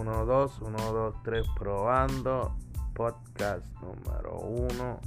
1, 0.00 0.24
2, 0.24 0.62
1, 0.62 0.92
2, 0.92 1.14
3, 1.24 1.46
probando. 1.58 2.56
Podcast 2.94 3.66
número 3.82 4.38
1. 4.38 5.00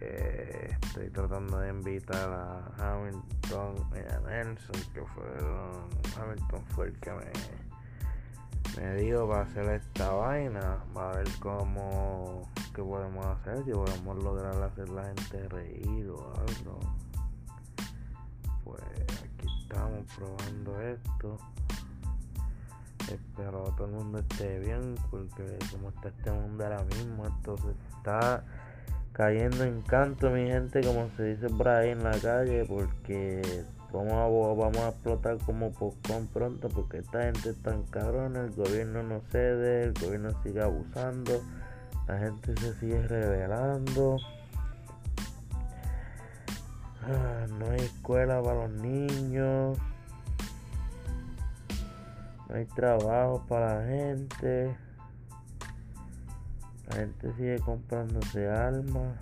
Eh, 0.00 0.70
estoy 0.80 1.10
tratando 1.10 1.58
de 1.58 1.68
invitar 1.68 2.30
a 2.30 2.72
Hamilton 2.78 3.74
y 3.92 4.10
a 4.10 4.20
Nelson, 4.20 4.80
que 4.94 5.02
fueron. 5.02 5.86
Hamilton 6.18 6.64
fue 6.68 6.86
el 6.86 6.98
que 6.98 7.10
me, 7.10 7.26
me 8.80 9.26
para 9.26 9.42
hacer 9.42 9.68
esta 9.68 10.12
vaina. 10.12 10.82
Va 10.96 11.10
a 11.10 11.16
ver 11.16 11.28
cómo. 11.38 12.48
qué 12.74 12.82
podemos 12.82 13.26
hacer, 13.26 13.66
si 13.66 13.72
podemos 13.72 14.24
lograr 14.24 14.62
hacer 14.62 14.88
la 14.88 15.04
gente 15.04 15.46
reír 15.50 16.08
o 16.08 16.32
algo. 16.40 16.80
Pues 18.64 18.82
aquí 19.24 19.46
estamos 19.60 20.06
probando 20.16 20.80
esto. 20.80 21.38
Espero 23.14 23.74
todo 23.76 23.86
el 23.86 23.92
mundo 23.92 24.18
esté 24.18 24.58
bien, 24.60 24.94
porque 25.10 25.58
como 25.70 25.90
está 25.90 26.08
este 26.08 26.30
mundo 26.30 26.64
ahora 26.64 26.84
mismo, 26.84 27.26
entonces 27.26 27.74
está 27.96 28.44
cayendo 29.12 29.64
en 29.64 29.82
canto, 29.82 30.30
mi 30.30 30.46
gente, 30.46 30.80
como 30.80 31.08
se 31.16 31.34
dice 31.34 31.48
por 31.48 31.68
ahí 31.68 31.90
en 31.90 32.02
la 32.02 32.18
calle, 32.18 32.64
porque 32.66 33.42
vamos 33.92 34.12
a, 34.12 34.26
vamos 34.26 34.78
a 34.78 34.88
explotar 34.88 35.38
como 35.38 35.70
popcorn 35.72 36.26
pronto, 36.28 36.68
porque 36.68 36.98
esta 36.98 37.22
gente 37.24 37.50
es 37.50 37.62
tan 37.62 37.82
cabrona, 37.84 38.40
el 38.40 38.50
gobierno 38.52 39.02
no 39.02 39.20
cede, 39.30 39.84
el 39.84 39.92
gobierno 39.92 40.30
sigue 40.42 40.62
abusando, 40.62 41.42
la 42.08 42.18
gente 42.18 42.56
se 42.56 42.74
sigue 42.74 43.06
revelando. 43.06 44.16
Ah, 47.04 47.46
no 47.58 47.70
hay 47.70 47.80
escuela 47.80 48.40
para 48.42 48.66
los 48.66 48.70
niños. 48.70 49.76
Hay 52.54 52.66
trabajo 52.66 53.42
para 53.48 53.80
la 53.80 53.86
gente. 53.86 54.76
La 56.88 56.96
gente 56.96 57.32
sigue 57.32 57.58
comprándose 57.60 58.46
alma. 58.46 59.14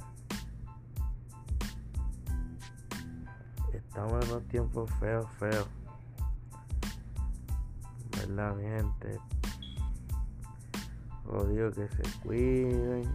Estamos 3.73 4.25
en 4.25 4.31
unos 4.33 4.49
tiempos 4.49 4.91
feos, 4.99 5.31
feos. 5.39 5.69
¿Verdad, 8.17 8.57
mi 8.57 8.65
gente? 8.65 9.21
Os 11.29 11.49
digo 11.51 11.71
que 11.71 11.87
se 11.87 12.19
cuiden. 12.25 13.15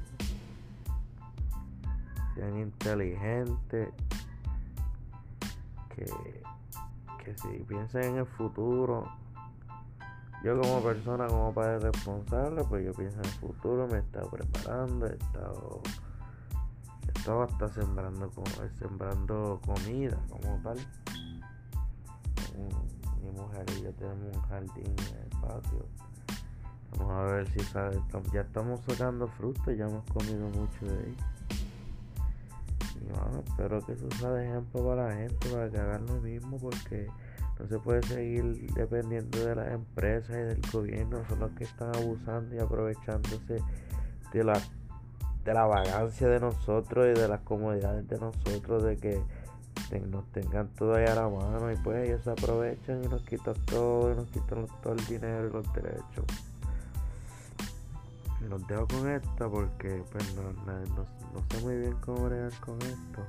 Sean 2.36 2.58
inteligentes. 2.58 3.90
Que, 5.94 6.06
que 7.22 7.38
si 7.38 7.64
piensen 7.68 8.04
en 8.04 8.18
el 8.20 8.26
futuro 8.26 9.12
yo 10.44 10.60
como 10.62 10.82
persona, 10.82 11.28
como 11.28 11.54
padre 11.54 11.80
responsable, 11.80 12.64
pues 12.66 12.86
yo 12.86 12.94
pienso 12.94 13.18
en 13.20 13.26
el 13.26 13.32
futuro, 13.32 13.88
me 13.88 13.98
he 13.98 14.00
estado 14.00 14.30
preparando, 14.30 15.08
he 15.08 15.14
estado, 15.14 15.82
he 17.08 17.18
estado 17.18 17.44
hasta 17.44 17.68
sembrando, 17.70 18.32
sembrando 18.78 19.60
comida 19.66 20.18
como 20.30 20.60
tal. 20.62 20.78
Mi 23.22 23.32
mujer 23.32 23.66
y 23.78 23.82
yo 23.82 23.94
tenemos 23.94 24.36
un 24.36 24.42
jardín 24.44 24.86
en 24.86 25.18
el 25.24 25.42
patio. 25.42 25.86
Vamos 26.98 27.14
a 27.14 27.24
ver 27.24 27.48
si 27.50 27.60
sale, 27.60 28.02
ya 28.32 28.42
estamos 28.42 28.80
sacando 28.88 29.28
frutos, 29.28 29.76
ya 29.76 29.86
hemos 29.86 30.06
comido 30.12 30.48
mucho 30.50 30.86
de 30.86 30.98
ahí. 30.98 31.18
Y 33.02 33.12
bueno, 33.12 33.44
espero 33.46 33.86
que 33.86 33.94
eso 33.94 34.10
sea 34.12 34.30
de 34.32 34.48
ejemplo 34.48 34.86
para 34.86 35.10
la 35.10 35.16
gente, 35.16 35.50
para 35.50 35.70
que 35.70 35.78
hagan 35.78 36.06
lo 36.06 36.22
mismo, 36.22 36.58
porque 36.58 37.08
no 37.60 37.68
se 37.68 37.80
puede 37.80 38.04
seguir 38.04 38.44
dependiendo 38.74 39.46
de 39.46 39.56
las 39.56 39.72
empresas 39.72 40.32
y 40.32 40.40
del 40.40 40.62
gobierno, 40.72 41.24
son 41.30 41.40
los 41.40 41.52
que 41.52 41.64
están 41.64 41.96
abusando 41.96 42.56
y 42.56 42.60
aprovechándose 42.60 43.62
de 44.34 44.44
la, 44.44 44.60
de 45.44 45.54
la 45.54 45.66
vagancia 45.66 46.28
de 46.28 46.40
nosotros 46.40 47.08
y 47.08 47.20
de 47.20 47.28
las 47.28 47.42
comodidades 47.42 48.08
de 48.08 48.20
nosotros, 48.20 48.84
de 48.84 48.98
que 48.98 49.22
nos 50.08 50.26
tengan 50.32 50.68
todo 50.70 50.96
ahí 50.96 51.06
a 51.06 51.16
la 51.16 51.30
mano 51.30 51.72
y 51.72 51.76
pues 51.78 52.08
ellos 52.08 52.22
se 52.24 52.32
aprovechan 52.32 53.04
y 53.04 53.08
nos 53.08 53.22
quitan 53.22 53.56
todo 53.66 54.12
y 54.12 54.16
nos 54.16 54.28
quitan 54.30 54.66
todo 54.82 54.94
el 54.94 55.06
dinero 55.06 55.48
y 55.48 55.52
los 55.52 55.74
derechos. 55.74 56.26
Los 58.50 58.68
dejo 58.68 58.88
con 58.88 59.10
esta 59.10 59.50
porque 59.50 60.04
pues 60.12 60.36
no, 60.36 60.52
no 60.54 61.44
sé 61.50 61.62
muy 61.64 61.78
bien 61.78 61.96
cómo 62.02 62.26
bregar 62.26 62.52
con 62.60 62.78
esto. 62.82 63.26